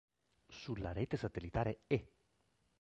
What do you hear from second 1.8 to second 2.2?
E!